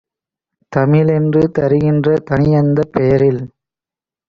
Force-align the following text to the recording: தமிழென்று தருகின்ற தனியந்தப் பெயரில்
தமிழென்று 0.71 1.43
தருகின்ற 1.51 2.15
தனியந்தப் 2.29 2.91
பெயரில் 2.91 3.41